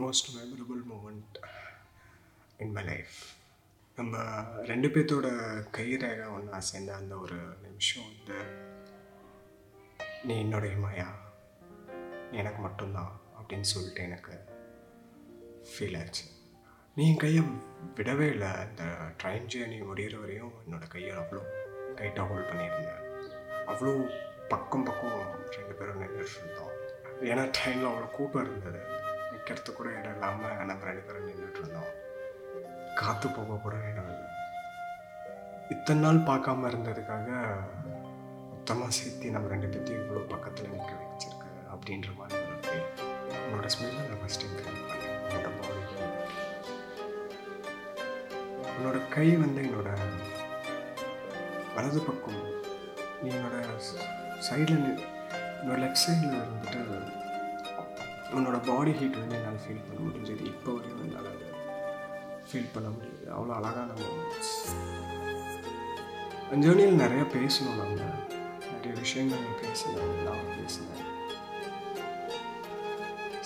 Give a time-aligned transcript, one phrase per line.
[0.00, 1.36] Most memorable moment
[2.56, 3.16] in my life
[3.96, 4.22] நம்ம
[4.62, 5.26] ரெண்டு பேர்த்தோட
[5.70, 8.38] கை ரேகை ஒன்றா சேர்ந்த அந்த ஒரு நிமிஷம் வந்து
[10.22, 11.06] நீ என்னுடைய மாயா
[12.30, 14.34] எனக்கு மட்டும்தான் அப்படின்னு சொல்லிட்டு எனக்கு
[15.70, 16.24] ஃபீல் ஆச்சு.
[16.94, 17.44] நீ என் கையை
[17.94, 18.50] விடவே இல்லை.
[18.64, 18.82] அந்த
[19.22, 21.44] ட்ரெயின் ஜேர்னி முடிகிற வரையும் என்னோட கையை அவ்வளோ
[21.96, 23.02] டைட்டாக ஹோல்ட் பண்ணியிருந்தேன்.
[23.66, 23.94] அவ்வளோ
[24.48, 26.74] பக்கம் பக்கம் ரெண்டு பேரும் நின்றுட்டு இருந்தோம்.
[27.30, 29.02] ஏன்னா ட்ரெயினில் அவ்வளோ கூட்டம் இருந்தது.
[29.44, 31.88] நிற்கிறது கூட இடம் இல்லாமல் நம்ம ரெண்டு பேரும் நின்றுட்டு இருந்தோம்.
[33.00, 34.28] காற்று போக கூட இடம் இல்லை
[35.74, 37.28] இத்தனை நாள் பார்க்காம இருந்ததுக்காக
[38.52, 42.86] மொத்தமாக சேர்த்து நம்ம ரெண்டு பேர்த்தையும் இவ்வளோ பக்கத்தில் நிற்க வச்சிருக்கு அப்படின்ற மாதிரி ஒரு ஃபீல்
[43.42, 45.82] உன்னோட ஸ்மெல்லை நான் ஃபஸ்ட் டைம் ஃபீல் பண்ணேன் உன்னோட பாடி
[48.70, 49.90] உன்னோட கை வந்து என்னோட
[51.76, 52.40] வலது பக்கம்.
[53.22, 53.58] நீ என்னோட
[54.48, 54.88] சைடில்
[55.60, 56.80] என்னோட லெஃப்ட் சைடில் இருந்துட்டு
[58.34, 60.44] அவனோட பாடி ஹீட் வந்து என்னால் ஃபீல் பண்ண முடிஞ்சது.
[60.52, 61.30] இப்போ வரையும் என்னால்
[62.48, 64.54] ஃபீல் பண்ண முடியுது அவ்வளோ அழகான மூமெண்ட்ஸ்
[66.64, 68.00] ஜேர்னியில் நிறைய பேசணும் நம்ம.
[68.72, 71.00] நிறைய விஷயங்கள் நீ பேசினேன் நான் பேசினேன்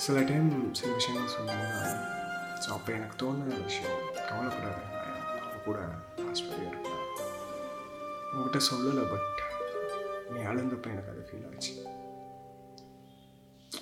[0.04, 1.94] சில டைம் சில விஷயங்கள் சொன்னாங்க
[2.62, 4.78] ஸோ அப்போ எனக்கு தோணுன விஷயம் கவலைப்படாத
[5.66, 5.78] கூட
[6.30, 7.04] ஆஸ்பத்திரியாக இருக்கேன்
[8.32, 9.40] உங்ககிட்ட சொல்லலை பட்
[10.32, 11.72] நீ அழுந்தப்போ எனக்கு அது ஃபீல் ஆச்சு.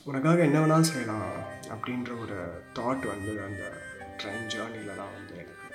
[0.08, 1.30] உனக்காக என்ன வேணாலும் செய்யலாம்
[1.74, 2.36] அப்படின்ற ஒரு
[2.74, 3.62] தாட் வந்து அந்த
[4.18, 5.68] ட்ரெயின் ஜேர்னிலலாம் வந்து எனக்கு.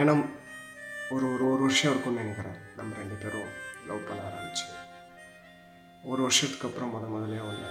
[0.00, 0.14] ஏன்னா
[1.14, 2.60] ஒரு ஒரு ஒரு வருஷம் இருக்கும்னு நினைக்கிறேன்.
[2.76, 3.50] நம்ம ரெண்டு பேரும்
[3.88, 4.66] லவ் பண்ண ஆரம்பிச்சு.
[6.10, 7.68] ஒரு வருஷத்துக்கு அப்புறம் முத முதலே ஒன்று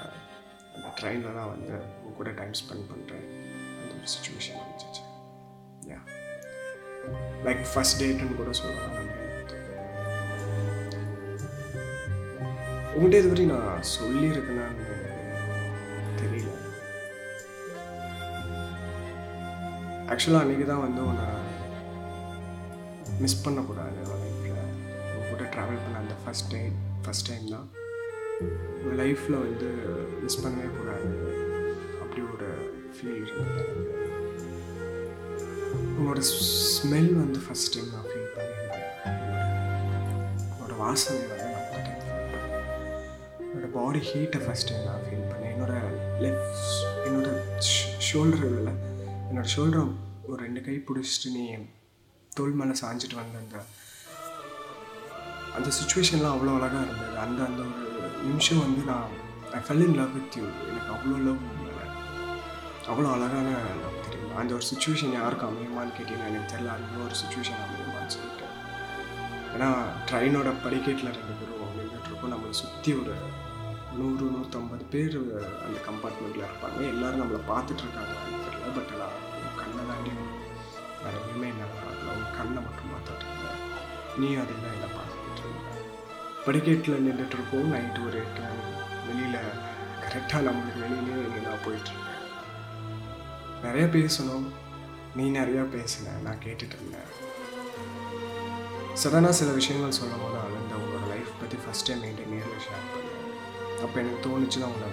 [0.76, 3.26] அந்த ட்ரெயினில் தான் வந்து உங்க கூட டைம் ஸ்பெண்ட் பண்ணுறேன்
[3.82, 5.04] அந்த ஒரு சுச்சுவேஷன் இருந்துச்சு
[5.92, 6.00] யா
[7.48, 8.94] லைக் ஃபஸ்ட் டேட்டுன்னு கூட சொல்லலாம்.
[8.94, 9.23] நம்ம
[12.96, 14.86] உங்கள்கிட்ட இது வரையும் நான் சொல்லியிருக்கேனான்னு
[16.20, 16.52] தெரியல.
[20.12, 21.28] ஆக்சுவலாக அன்றைக்கி தான் வந்து உன்னை
[23.24, 24.60] மிஸ் பண்ணக்கூடாது லைஃப்பில்
[25.08, 27.68] உங்க கூட ட்ராவல் பண்ண அந்த ஃபஸ்ட் டைம் ஃபஸ்ட் டைம் தான்
[28.78, 29.70] உங்கள் லைஃப்பில் வந்து
[30.24, 31.12] மிஸ் பண்ணவே கூடாது
[32.02, 32.50] அப்படி ஒரு
[32.96, 33.76] ஃபீல் இருந்தது.
[35.98, 36.20] உன்னோட
[36.76, 38.90] ஸ்மெல் வந்து ஃபஸ்ட் டைம் நான் ஃபீல் பண்ணியிருந்தேன்
[40.52, 41.22] உன்னோட வாசனை
[43.74, 45.52] பாடி ஹீட்டை ஃபஸ்ட்டு நான் ஃபீல் பண்ணேன்.
[45.54, 45.74] என்னோட
[46.24, 47.30] லெஃப்ட் என்னோட
[48.08, 48.72] ஷோல்டரில்
[49.30, 49.84] என்னோட ஷோல்டரை
[50.28, 51.46] ஒரு ரெண்டு கை பிடிச்சிட்டு நீ
[52.36, 53.58] தோல் மேலே சாஞ்சிட்டு வந்த அந்த
[55.56, 57.18] அந்த சுச்சுவேஷன்லாம் அவ்வளோ அழகாக இருந்தது.
[57.18, 57.62] அந்த அந்த
[58.04, 59.10] ஒரு நிமிஷம் வந்து நான்
[59.58, 61.86] I fell in love with you எனக்கு அவ்வளோ லவ் மேலே.
[62.92, 63.50] அவ்வளோ அழகான
[63.84, 64.36] லவ் தெரியும்?
[64.36, 66.74] அந்த ஒரு சுச்சுவேஷன் யாருக்கு அமையுமான்னு கேட்டீங்கன்னா எனக்கு தெரியல.
[66.78, 68.48] அந்த ஒரு சுச்சுவேஷன் அமையுமான்னு சொல்லிட்டு.
[69.56, 69.70] ஏன்னா
[70.10, 73.16] ட்ரெயினோட படிக்கட்டில் ரெண்டு பேரும் நின்றுட்டுருக்கோம் நம்மளை சுற்றி ஒரு
[73.98, 75.18] நூறு நூற்றம்பது பேர்
[75.66, 76.80] அந்த கம்பார்ட்மெண்ட்டில் இருப்பாங்க.
[76.92, 78.14] எல்லோரும் நம்மளை பார்த்துட்ருக்காங்க.
[78.46, 80.12] தெரியல பட் நான் உன் கண்ணை தாண்டி
[81.04, 83.62] வேறு எதுவுமே என்னால் பார்க்கல உன் கண்ணை மட்டும் பார்த்துட்டு இருந்தேன்
[84.22, 85.70] நீ அதெல்லாம் என்ன பார்த்துக்கிட்டு இருந்த
[86.46, 88.64] படிக்கட்டில் நின்றுட்டு இருக்கோம் நைட்டு ஒரு எட்டு மணி.
[89.08, 89.40] வெளியில்
[90.06, 92.22] கரெக்டாக நம்மளுக்கு வெளியிலே நீ நான் போயிட்டுருக்கேன்
[93.66, 94.48] நிறைய பேசணும்.
[95.18, 97.10] நீ நிறையா பேசின நான் கேட்டுட்டு இருந்தேன்.
[99.02, 103.03] சடனாக சில விஷயங்கள் சொல்லும் போது அழுந்த உங்களோட லைஃப் பற்றி ஃபஸ்ட் டைம் என்கிட்ட நேரில் ஷேர் பண்ணேன்
[103.86, 104.90] அப்போ எனக்கு தோணுச்சுன்னா உங்களை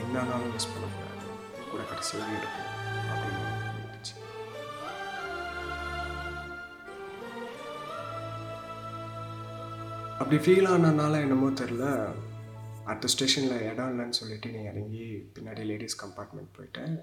[0.00, 1.24] என்னன்னாலும் மிஸ் பண்ணக்கூடாது.
[1.70, 2.68] கூட கடைசி வரையும் இருக்கும்
[3.12, 3.42] அப்படின்னு
[3.78, 4.14] தோணுச்சு
[10.20, 11.84] அப்படி ஃபீல் ஆனதுனால என்னமோ தெரில
[12.90, 16.94] அடுத்த ஸ்டேஷனில் இடம் இல்லைன்னு சொல்லிட்டு நீ இறங்கி பின்னாடி லேடிஸ் கம்பார்ட்மெண்ட் போயிட்டேன்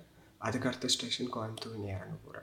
[0.45, 2.39] அதுக்கு அடுத்த ஸ்டேஷன் கோயம்புத்தூர் நீ இறங்க போகிற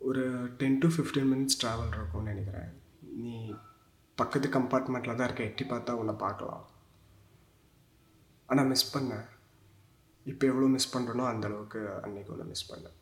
[0.00, 0.24] ஒரு
[0.60, 2.68] ten to fifteen minutes travel இருக்கும்னு நினைக்கிறேன்.
[3.22, 3.34] நீ
[4.18, 5.48] பக்கத்து கம்பார்ட்மெண்ட்டில் தான் இருக்க.
[5.50, 6.62] எட்டி பார்த்தா உன்னை பார்க்கலாம்.
[8.50, 9.26] ஆனால் மிஸ் பண்ணேன்.
[10.30, 12.96] இப்போ எவ்வளோ மிஸ் பண்ணுறனோ அந்தளவுக்கு அன்றைக்கி ஒன்று மிஸ் பண்ணேன்.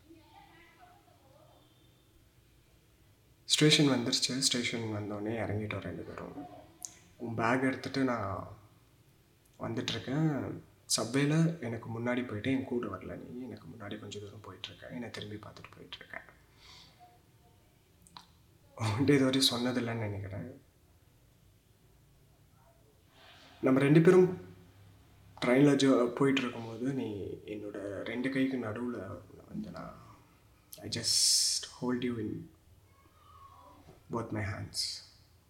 [3.55, 4.33] ஸ்டேஷன் வந்துருச்சு.
[4.47, 6.39] ஸ்டேஷன் வந்தோடனே இறங்கிட்டோம் ரெண்டு பேரும்.
[7.17, 8.49] உன் பேக் எடுத்துகிட்டு நான்
[9.59, 10.31] வந்துட்டுருக்கேன்.
[10.97, 13.31] சபையில் எனக்கு முன்னாடி போயிட்டு என் கூட வரல நீ.
[13.47, 14.95] எனக்கு முன்னாடி கொஞ்சம் தூரம் போயிட்டுருக்கேன்.
[14.97, 16.27] என்னை திரும்பி பார்த்துட்டு போயிட்டுருக்கேன்.
[18.79, 20.49] உன்கிட்ட இது வரையும் சொன்னதில்லைன்னு நினைக்கிறேன்.
[23.63, 24.46] நம்ம ரெண்டு பேரும்
[25.45, 25.89] ட்ரெயினில் ஜோ
[26.19, 27.09] போயிட்டு இருக்கும்போது நீ
[27.47, 27.79] என்னோட
[28.11, 29.01] ரெண்டு கைக்கு நடுவில்
[29.49, 29.97] வந்து நான்
[30.83, 32.51] I just hold you in
[34.13, 34.87] both my hands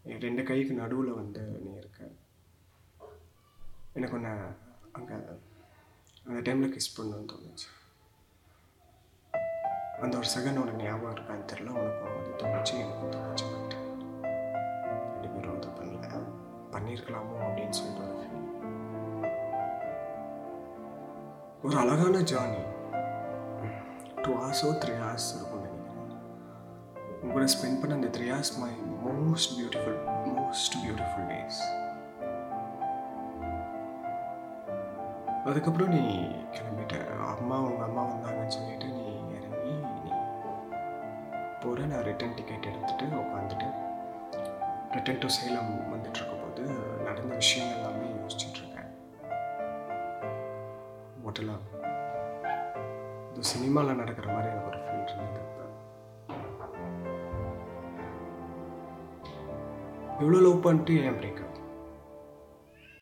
[0.03, 2.01] என் ரெண்டு கைக்கு நடுவில் வந்து நீ இருக்க.
[3.93, 4.33] எனக்கு ஒன்று
[4.93, 5.15] அங்கே
[6.29, 7.69] அந்த டைமில் கிஸ் பண்ணணும்னு தோணுச்சு.
[10.05, 13.77] அந்த ஒரு செகண்ட் உனக்கு ஞாபகம் இருக்கான்னு தெரில உனக்கு அது தோணுச்சு எனக்கு தோணுச்சு பட்
[15.13, 16.25] ரெண்டு பேரும் அதை பண்ணல.
[16.75, 18.46] பண்ணியிருக்கலாமோ அப்படின்னு சொல்லிட்டு ஒரு ஃபீல்
[21.65, 22.63] ஒரு அழகான ஜேர்னி
[24.25, 26.11] டூ ஹார்ஸோ த்ரீ ஹார்ஸ் இருக்கும் நினைக்கிறேன்.
[27.25, 28.71] உங்களை ஸ்பெண்ட் பண்ண அந்த three hours my
[29.07, 29.97] most beautiful
[30.37, 31.61] most beautiful days
[35.49, 36.03] அதுக்கப்புறம் நீ
[36.55, 36.95] கிளம்பிட்ட.
[37.33, 39.05] அம்மா உங்கள் அம்மா வந்தாங்கன்னு சொல்லிட்டு நீ
[39.39, 39.75] இறங்கி
[40.05, 40.13] நீ
[41.63, 43.69] போகிற நான் ரிட்டன் டிக்கெட் எடுத்துகிட்டு உட்காந்துட்டு
[44.97, 46.63] ரிட்டன் டு சேலம் வந்துட்டு இருக்கும்போது
[47.09, 48.63] நடந்த விஷயம் எல்லாமே யோசிச்சுட்டு
[51.37, 51.65] இருக்கேன்
[53.31, 55.43] இது சினிமாவில் நடக்கிற மாதிரி எனக்கு ஒரு ஃபீல் இருந்தது.
[60.21, 61.57] இவ்வளோ லவ் பண்ணிட்டு ஏன் பிரேக்கப்